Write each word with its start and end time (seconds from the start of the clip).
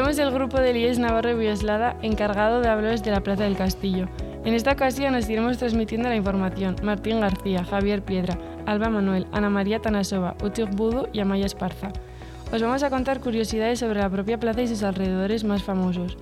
Somos 0.00 0.18
el 0.18 0.30
grupo 0.30 0.58
de 0.58 0.72
Lies 0.72 0.98
Navarro 0.98 1.32
y 1.32 1.34
Bioslada 1.34 1.94
encargado 2.00 2.62
de 2.62 2.68
hablaros 2.68 3.02
de 3.02 3.10
la 3.10 3.20
Plaza 3.20 3.44
del 3.44 3.54
Castillo. 3.54 4.08
En 4.46 4.54
esta 4.54 4.72
ocasión 4.72 5.12
nos 5.12 5.28
iremos 5.28 5.58
transmitiendo 5.58 6.08
la 6.08 6.16
información 6.16 6.76
Martín 6.82 7.20
García, 7.20 7.64
Javier 7.64 8.02
Piedra, 8.02 8.38
Alba 8.64 8.88
Manuel, 8.88 9.26
Ana 9.30 9.50
María 9.50 9.80
Tanasova, 9.80 10.36
Uchuk 10.42 10.70
Budu 10.70 11.08
y 11.12 11.20
Amaya 11.20 11.44
Esparza. 11.44 11.92
Os 12.50 12.62
vamos 12.62 12.82
a 12.82 12.88
contar 12.88 13.20
curiosidades 13.20 13.80
sobre 13.80 14.00
la 14.00 14.08
propia 14.08 14.40
plaza 14.40 14.62
y 14.62 14.68
sus 14.68 14.82
alrededores 14.82 15.44
más 15.44 15.62
famosos. 15.62 16.16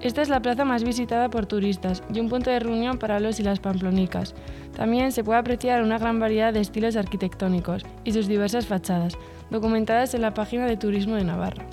Esta 0.00 0.20
es 0.20 0.28
la 0.28 0.42
plaza 0.42 0.64
más 0.64 0.82
visitada 0.82 1.28
por 1.30 1.46
turistas 1.46 2.02
y 2.12 2.18
un 2.18 2.28
punto 2.28 2.50
de 2.50 2.58
reunión 2.58 2.98
para 2.98 3.20
los 3.20 3.38
y 3.38 3.44
las 3.44 3.60
pamplonicas. 3.60 4.34
También 4.74 5.12
se 5.12 5.22
puede 5.22 5.38
apreciar 5.38 5.84
una 5.84 5.98
gran 5.98 6.18
variedad 6.18 6.52
de 6.52 6.58
estilos 6.58 6.96
arquitectónicos 6.96 7.84
y 8.02 8.10
sus 8.10 8.26
diversas 8.26 8.66
fachadas, 8.66 9.16
documentadas 9.48 10.12
en 10.14 10.22
la 10.22 10.34
página 10.34 10.66
de 10.66 10.76
Turismo 10.76 11.14
de 11.14 11.22
Navarra. 11.22 11.64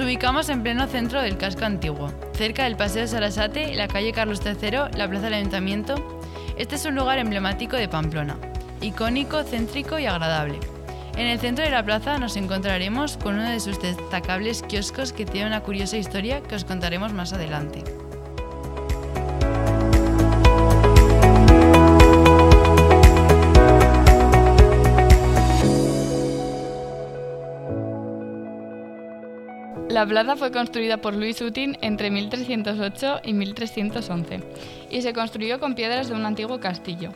Ubicamos 0.00 0.48
en 0.48 0.62
pleno 0.62 0.86
centro 0.86 1.20
del 1.20 1.36
casco 1.36 1.64
antiguo, 1.64 2.12
cerca 2.32 2.64
del 2.64 2.76
Paseo 2.76 3.06
Sarasate, 3.06 3.74
la 3.74 3.88
calle 3.88 4.12
Carlos 4.12 4.40
III, 4.44 4.96
la 4.96 5.08
Plaza 5.08 5.24
del 5.24 5.34
Ayuntamiento. 5.34 5.94
Este 6.56 6.76
es 6.76 6.84
un 6.86 6.94
lugar 6.94 7.18
emblemático 7.18 7.76
de 7.76 7.88
Pamplona, 7.88 8.36
icónico, 8.80 9.42
céntrico 9.42 9.98
y 9.98 10.06
agradable. 10.06 10.58
En 11.16 11.26
el 11.26 11.38
centro 11.38 11.64
de 11.64 11.70
la 11.70 11.84
plaza 11.84 12.18
nos 12.18 12.36
encontraremos 12.36 13.16
con 13.16 13.34
uno 13.34 13.48
de 13.48 13.60
sus 13.60 13.80
destacables 13.80 14.62
kioscos 14.62 15.12
que 15.12 15.26
tiene 15.26 15.48
una 15.48 15.62
curiosa 15.62 15.96
historia 15.96 16.42
que 16.42 16.54
os 16.54 16.64
contaremos 16.64 17.12
más 17.12 17.32
adelante. 17.32 17.84
La 29.90 30.06
plaza 30.06 30.36
fue 30.36 30.52
construida 30.52 30.98
por 30.98 31.14
Luis 31.14 31.40
Utin 31.40 31.76
entre 31.80 32.12
1308 32.12 33.22
y 33.24 33.32
1311 33.32 34.40
y 34.88 35.02
se 35.02 35.12
construyó 35.12 35.58
con 35.58 35.74
piedras 35.74 36.08
de 36.08 36.14
un 36.14 36.24
antiguo 36.26 36.60
castillo. 36.60 37.10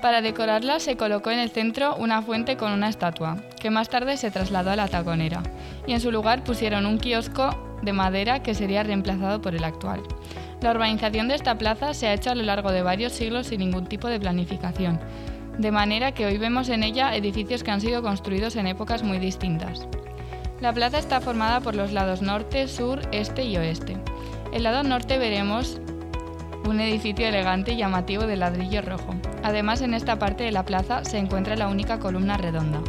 Para 0.00 0.22
decorarla 0.22 0.78
se 0.78 0.96
colocó 0.96 1.32
en 1.32 1.40
el 1.40 1.50
centro 1.50 1.96
una 1.96 2.22
fuente 2.22 2.56
con 2.56 2.70
una 2.70 2.88
estatua, 2.88 3.38
que 3.58 3.70
más 3.70 3.88
tarde 3.88 4.16
se 4.16 4.30
trasladó 4.30 4.70
a 4.70 4.76
la 4.76 4.86
taconera, 4.86 5.42
y 5.88 5.92
en 5.92 5.98
su 6.00 6.12
lugar 6.12 6.44
pusieron 6.44 6.86
un 6.86 6.98
kiosco 6.98 7.50
de 7.82 7.92
madera 7.92 8.44
que 8.44 8.54
sería 8.54 8.84
reemplazado 8.84 9.42
por 9.42 9.56
el 9.56 9.64
actual. 9.64 10.00
La 10.60 10.70
urbanización 10.70 11.26
de 11.26 11.34
esta 11.34 11.58
plaza 11.58 11.94
se 11.94 12.06
ha 12.06 12.14
hecho 12.14 12.30
a 12.30 12.36
lo 12.36 12.44
largo 12.44 12.70
de 12.70 12.82
varios 12.82 13.12
siglos 13.12 13.48
sin 13.48 13.58
ningún 13.58 13.86
tipo 13.86 14.06
de 14.06 14.20
planificación, 14.20 15.00
de 15.58 15.72
manera 15.72 16.12
que 16.12 16.26
hoy 16.26 16.38
vemos 16.38 16.68
en 16.68 16.84
ella 16.84 17.16
edificios 17.16 17.64
que 17.64 17.72
han 17.72 17.80
sido 17.80 18.02
construidos 18.02 18.54
en 18.54 18.68
épocas 18.68 19.02
muy 19.02 19.18
distintas. 19.18 19.88
La 20.64 20.72
plaza 20.72 20.98
está 20.98 21.20
formada 21.20 21.60
por 21.60 21.74
los 21.74 21.92
lados 21.92 22.22
norte, 22.22 22.68
sur, 22.68 23.02
este 23.12 23.44
y 23.44 23.58
oeste. 23.58 23.98
El 24.50 24.62
lado 24.62 24.82
norte 24.82 25.18
veremos 25.18 25.78
un 26.66 26.80
edificio 26.80 27.28
elegante 27.28 27.72
y 27.72 27.76
llamativo 27.76 28.26
de 28.26 28.36
ladrillo 28.36 28.80
rojo. 28.80 29.14
Además, 29.42 29.82
en 29.82 29.92
esta 29.92 30.18
parte 30.18 30.42
de 30.42 30.52
la 30.52 30.64
plaza 30.64 31.04
se 31.04 31.18
encuentra 31.18 31.54
la 31.54 31.68
única 31.68 31.98
columna 31.98 32.38
redonda. 32.38 32.80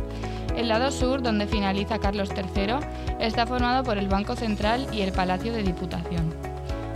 El 0.56 0.70
lado 0.70 0.90
sur, 0.90 1.22
donde 1.22 1.48
finaliza 1.48 2.00
Carlos 2.00 2.30
III, 2.34 2.76
está 3.20 3.46
formado 3.46 3.84
por 3.84 3.98
el 3.98 4.08
Banco 4.08 4.38
Central 4.38 4.88
y 4.94 5.02
el 5.02 5.12
Palacio 5.12 5.52
de 5.52 5.64
Diputación. 5.64 6.34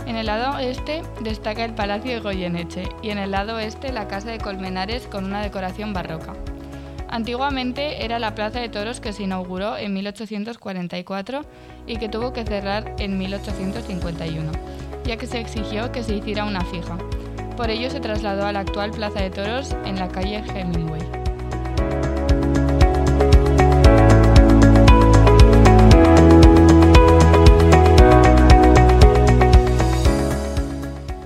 En 0.06 0.16
el 0.16 0.28
lado 0.28 0.58
este 0.60 1.02
destaca 1.20 1.62
el 1.62 1.74
Palacio 1.74 2.12
de 2.12 2.20
Goyeneche 2.20 2.88
y 3.02 3.10
en 3.10 3.18
el 3.18 3.32
lado 3.32 3.56
oeste 3.56 3.92
la 3.92 4.08
Casa 4.08 4.30
de 4.30 4.38
Colmenares 4.38 5.06
con 5.08 5.26
una 5.26 5.42
decoración 5.42 5.92
barroca. 5.92 6.32
Antiguamente 7.10 8.04
era 8.04 8.20
la 8.20 8.36
plaza 8.36 8.60
de 8.60 8.68
toros 8.68 9.00
que 9.00 9.12
se 9.12 9.24
inauguró 9.24 9.76
en 9.76 9.92
1844 9.94 11.44
y 11.88 11.96
que 11.96 12.08
tuvo 12.08 12.32
que 12.32 12.44
cerrar 12.44 12.94
en 13.00 13.18
1851, 13.18 14.52
ya 15.04 15.16
que 15.16 15.26
se 15.26 15.40
exigió 15.40 15.90
que 15.90 16.04
se 16.04 16.14
hiciera 16.14 16.44
una 16.44 16.64
fija. 16.64 16.96
Por 17.56 17.68
ello 17.68 17.90
se 17.90 17.98
trasladó 17.98 18.46
a 18.46 18.52
la 18.52 18.60
actual 18.60 18.92
plaza 18.92 19.20
de 19.22 19.30
toros 19.30 19.74
en 19.84 19.96
la 19.96 20.06
calle 20.06 20.36
Hemingway. 20.54 21.02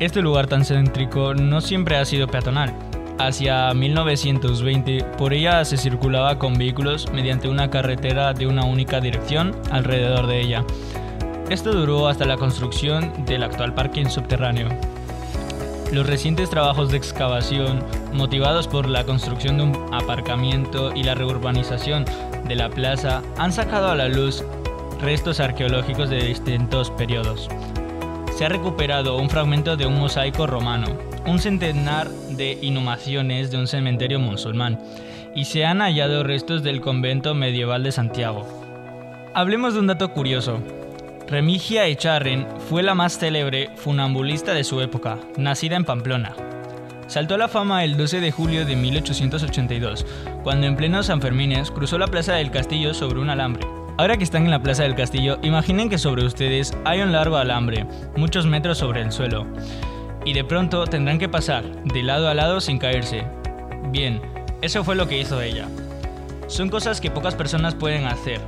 Este 0.00 0.22
lugar 0.22 0.46
tan 0.46 0.64
céntrico 0.64 1.34
no 1.34 1.60
siempre 1.60 1.96
ha 1.96 2.04
sido 2.06 2.26
peatonal. 2.26 2.93
Hacia 3.18 3.72
1920, 3.72 5.04
por 5.16 5.32
ella 5.32 5.64
se 5.64 5.76
circulaba 5.76 6.38
con 6.38 6.54
vehículos 6.54 7.10
mediante 7.12 7.48
una 7.48 7.70
carretera 7.70 8.32
de 8.32 8.46
una 8.48 8.64
única 8.64 9.00
dirección 9.00 9.54
alrededor 9.70 10.26
de 10.26 10.40
ella. 10.40 10.64
Esto 11.48 11.72
duró 11.72 12.08
hasta 12.08 12.24
la 12.24 12.36
construcción 12.36 13.12
del 13.24 13.44
actual 13.44 13.72
parking 13.72 14.06
subterráneo. 14.06 14.68
Los 15.92 16.06
recientes 16.08 16.50
trabajos 16.50 16.90
de 16.90 16.96
excavación, 16.96 17.84
motivados 18.12 18.66
por 18.66 18.88
la 18.88 19.04
construcción 19.04 19.58
de 19.58 19.64
un 19.64 19.94
aparcamiento 19.94 20.92
y 20.92 21.04
la 21.04 21.14
reurbanización 21.14 22.04
de 22.48 22.56
la 22.56 22.68
plaza, 22.68 23.22
han 23.38 23.52
sacado 23.52 23.90
a 23.90 23.94
la 23.94 24.08
luz 24.08 24.42
restos 25.00 25.38
arqueológicos 25.38 26.10
de 26.10 26.24
distintos 26.24 26.90
periodos. 26.90 27.48
Se 28.36 28.44
ha 28.44 28.48
recuperado 28.48 29.16
un 29.18 29.30
fragmento 29.30 29.76
de 29.76 29.86
un 29.86 30.00
mosaico 30.00 30.48
romano, 30.48 30.86
un 31.26 31.38
centenar 31.38 32.08
de 32.10 32.58
inhumaciones 32.60 33.50
de 33.50 33.58
un 33.58 33.66
cementerio 33.66 34.18
musulmán 34.18 34.78
y 35.34 35.46
se 35.46 35.64
han 35.64 35.80
hallado 35.80 36.22
restos 36.22 36.62
del 36.62 36.80
convento 36.80 37.34
medieval 37.34 37.82
de 37.82 37.92
Santiago. 37.92 38.46
Hablemos 39.34 39.74
de 39.74 39.80
un 39.80 39.86
dato 39.86 40.12
curioso. 40.12 40.60
Remigia 41.26 41.86
Echarren 41.86 42.46
fue 42.68 42.82
la 42.82 42.94
más 42.94 43.18
célebre 43.18 43.70
funambulista 43.76 44.52
de 44.52 44.62
su 44.62 44.80
época, 44.80 45.18
nacida 45.36 45.76
en 45.76 45.84
Pamplona. 45.84 46.34
Saltó 47.06 47.34
a 47.34 47.38
la 47.38 47.48
fama 47.48 47.84
el 47.84 47.96
12 47.96 48.20
de 48.20 48.30
julio 48.30 48.64
de 48.64 48.76
1882, 48.76 50.06
cuando 50.42 50.66
en 50.66 50.76
pleno 50.76 51.02
San 51.02 51.20
Fermines 51.20 51.70
cruzó 51.70 51.98
la 51.98 52.06
plaza 52.06 52.34
del 52.34 52.50
castillo 52.50 52.94
sobre 52.94 53.20
un 53.20 53.30
alambre. 53.30 53.66
Ahora 53.96 54.16
que 54.16 54.24
están 54.24 54.44
en 54.44 54.50
la 54.50 54.62
plaza 54.62 54.82
del 54.82 54.94
castillo, 54.94 55.38
imaginen 55.42 55.88
que 55.88 55.98
sobre 55.98 56.24
ustedes 56.24 56.76
hay 56.84 57.00
un 57.00 57.12
largo 57.12 57.36
alambre, 57.36 57.86
muchos 58.16 58.46
metros 58.46 58.78
sobre 58.78 59.02
el 59.02 59.12
suelo 59.12 59.46
y 60.24 60.32
de 60.32 60.44
pronto 60.44 60.86
tendrán 60.86 61.18
que 61.18 61.28
pasar 61.28 61.64
de 61.84 62.02
lado 62.02 62.28
a 62.28 62.34
lado 62.34 62.60
sin 62.60 62.78
caerse. 62.78 63.24
Bien, 63.90 64.20
eso 64.62 64.84
fue 64.84 64.96
lo 64.96 65.06
que 65.06 65.18
hizo 65.18 65.40
ella. 65.40 65.68
Son 66.46 66.68
cosas 66.68 67.00
que 67.00 67.10
pocas 67.10 67.34
personas 67.34 67.74
pueden 67.74 68.06
hacer. 68.06 68.40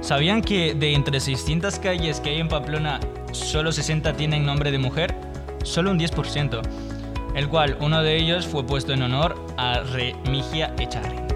¿Sabían 0.00 0.42
que 0.42 0.74
de 0.74 0.94
entre 0.94 1.20
600 1.20 1.78
calles 1.78 2.20
que 2.20 2.30
hay 2.30 2.40
en 2.40 2.48
Pamplona, 2.48 3.00
solo 3.32 3.72
60 3.72 4.14
tienen 4.14 4.44
nombre 4.44 4.70
de 4.70 4.78
mujer? 4.78 5.14
Solo 5.62 5.92
un 5.92 5.98
10%, 5.98 6.60
el 7.36 7.48
cual 7.48 7.76
uno 7.80 8.02
de 8.02 8.16
ellos 8.16 8.46
fue 8.46 8.66
puesto 8.66 8.92
en 8.92 9.02
honor 9.02 9.34
a 9.56 9.80
Remigia 9.80 10.74
Echarri. 10.78 11.31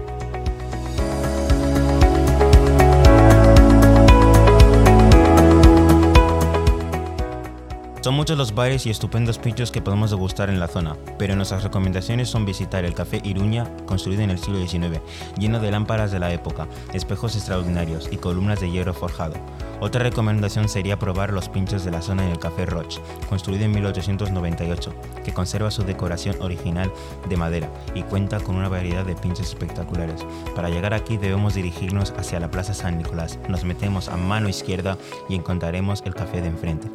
Son 8.07 8.15
muchos 8.15 8.37
los 8.37 8.55
bares 8.55 8.85
y 8.85 8.89
estupendos 8.89 9.37
pinchos 9.37 9.69
que 9.69 9.81
podemos 9.81 10.11
degustar 10.11 10.49
en 10.49 10.61
la 10.61 10.69
zona, 10.69 10.95
pero 11.19 11.35
nuestras 11.35 11.63
recomendaciones 11.63 12.29
son 12.29 12.45
visitar 12.45 12.85
el 12.85 12.93
Café 12.93 13.19
Iruña, 13.21 13.69
construido 13.85 14.21
en 14.21 14.29
el 14.29 14.39
siglo 14.39 14.65
XIX, 14.65 15.01
lleno 15.37 15.59
de 15.59 15.71
lámparas 15.71 16.09
de 16.09 16.19
la 16.19 16.31
época, 16.31 16.69
espejos 16.93 17.35
extraordinarios 17.35 18.07
y 18.09 18.15
columnas 18.15 18.61
de 18.61 18.71
hierro 18.71 18.93
forjado. 18.93 19.33
Otra 19.81 20.03
recomendación 20.03 20.69
sería 20.69 20.97
probar 20.97 21.33
los 21.33 21.49
pinchos 21.49 21.83
de 21.83 21.91
la 21.91 22.01
zona 22.01 22.25
en 22.25 22.31
el 22.31 22.39
Café 22.39 22.65
Roche, 22.65 23.01
construido 23.27 23.65
en 23.65 23.71
1898, 23.71 24.93
que 25.25 25.33
conserva 25.33 25.69
su 25.69 25.83
decoración 25.83 26.37
original 26.41 26.89
de 27.27 27.35
madera 27.35 27.69
y 27.93 28.03
cuenta 28.03 28.39
con 28.39 28.55
una 28.55 28.69
variedad 28.69 29.05
de 29.05 29.15
pinchos 29.15 29.47
espectaculares. 29.47 30.25
Para 30.55 30.69
llegar 30.69 30.93
aquí 30.93 31.17
debemos 31.17 31.55
dirigirnos 31.55 32.13
hacia 32.17 32.39
la 32.39 32.49
Plaza 32.49 32.73
San 32.73 32.97
Nicolás, 32.97 33.37
nos 33.49 33.65
metemos 33.65 34.07
a 34.07 34.15
mano 34.15 34.47
izquierda 34.47 34.97
y 35.27 35.35
encontraremos 35.35 36.01
el 36.05 36.15
café 36.15 36.41
de 36.41 36.47
enfrente. 36.47 36.87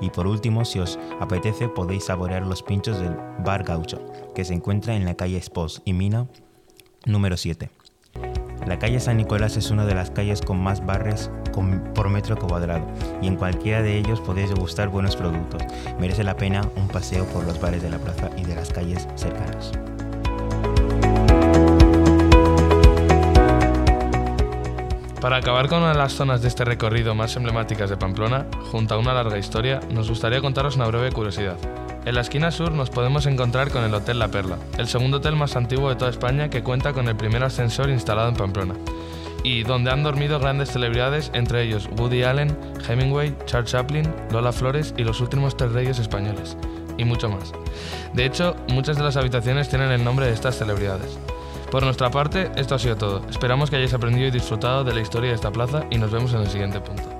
Y 0.00 0.10
por 0.10 0.28
último, 0.28 0.59
si 0.64 0.78
os 0.78 0.98
apetece, 1.20 1.68
podéis 1.68 2.04
saborear 2.04 2.46
los 2.46 2.62
pinchos 2.62 2.98
del 2.98 3.16
Bar 3.44 3.64
Gaucho, 3.64 4.00
que 4.34 4.44
se 4.44 4.54
encuentra 4.54 4.96
en 4.96 5.04
la 5.04 5.14
calle 5.14 5.36
Espos 5.36 5.82
y 5.84 5.92
Mina 5.92 6.26
número 7.06 7.36
7. 7.36 7.70
La 8.66 8.78
calle 8.78 9.00
San 9.00 9.16
Nicolás 9.16 9.56
es 9.56 9.70
una 9.70 9.86
de 9.86 9.94
las 9.94 10.10
calles 10.10 10.42
con 10.42 10.62
más 10.62 10.84
barres 10.84 11.30
por 11.94 12.08
metro 12.08 12.36
cuadrado 12.36 12.86
y 13.20 13.26
en 13.26 13.36
cualquiera 13.36 13.82
de 13.82 13.98
ellos 13.98 14.20
podéis 14.20 14.50
degustar 14.50 14.88
buenos 14.88 15.16
productos. 15.16 15.62
Merece 15.98 16.24
la 16.24 16.36
pena 16.36 16.62
un 16.76 16.88
paseo 16.88 17.24
por 17.26 17.44
los 17.44 17.60
bares 17.60 17.82
de 17.82 17.90
la 17.90 17.98
plaza 17.98 18.30
y 18.36 18.44
de 18.44 18.54
las 18.54 18.70
calles 18.70 19.08
cercanas. 19.16 19.72
Para 25.20 25.36
acabar 25.36 25.68
con 25.68 25.80
una 25.80 25.92
de 25.92 25.98
las 25.98 26.14
zonas 26.14 26.40
de 26.40 26.48
este 26.48 26.64
recorrido 26.64 27.14
más 27.14 27.36
emblemáticas 27.36 27.90
de 27.90 27.98
Pamplona, 27.98 28.46
junto 28.72 28.94
a 28.94 28.98
una 28.98 29.12
larga 29.12 29.36
historia, 29.36 29.80
nos 29.90 30.08
gustaría 30.08 30.40
contaros 30.40 30.76
una 30.76 30.86
breve 30.86 31.12
curiosidad. 31.12 31.58
En 32.06 32.14
la 32.14 32.22
esquina 32.22 32.50
sur 32.50 32.72
nos 32.72 32.88
podemos 32.88 33.26
encontrar 33.26 33.70
con 33.70 33.84
el 33.84 33.92
Hotel 33.92 34.18
La 34.18 34.28
Perla, 34.28 34.56
el 34.78 34.88
segundo 34.88 35.18
hotel 35.18 35.36
más 35.36 35.56
antiguo 35.56 35.90
de 35.90 35.96
toda 35.96 36.10
España 36.10 36.48
que 36.48 36.62
cuenta 36.62 36.94
con 36.94 37.06
el 37.06 37.16
primer 37.16 37.44
ascensor 37.44 37.90
instalado 37.90 38.30
en 38.30 38.36
Pamplona, 38.36 38.74
y 39.44 39.62
donde 39.62 39.90
han 39.90 40.02
dormido 40.02 40.40
grandes 40.40 40.70
celebridades, 40.70 41.30
entre 41.34 41.64
ellos 41.64 41.90
Woody 41.98 42.22
Allen, 42.22 42.56
Hemingway, 42.88 43.36
Charles 43.44 43.72
Chaplin, 43.72 44.10
Lola 44.32 44.52
Flores 44.52 44.94
y 44.96 45.04
los 45.04 45.20
últimos 45.20 45.54
tres 45.54 45.72
reyes 45.72 45.98
españoles, 45.98 46.56
y 46.96 47.04
mucho 47.04 47.28
más. 47.28 47.52
De 48.14 48.24
hecho, 48.24 48.56
muchas 48.68 48.96
de 48.96 49.04
las 49.04 49.18
habitaciones 49.18 49.68
tienen 49.68 49.90
el 49.90 50.02
nombre 50.02 50.24
de 50.24 50.32
estas 50.32 50.56
celebridades. 50.56 51.18
Por 51.70 51.84
nuestra 51.84 52.10
parte, 52.10 52.50
esto 52.56 52.74
ha 52.74 52.78
sido 52.78 52.96
todo. 52.96 53.22
Esperamos 53.30 53.70
que 53.70 53.76
hayáis 53.76 53.94
aprendido 53.94 54.26
y 54.26 54.32
disfrutado 54.32 54.82
de 54.82 54.92
la 54.92 55.00
historia 55.00 55.30
de 55.30 55.36
esta 55.36 55.52
plaza 55.52 55.84
y 55.90 55.98
nos 55.98 56.10
vemos 56.10 56.32
en 56.34 56.40
el 56.40 56.48
siguiente 56.48 56.80
punto. 56.80 57.19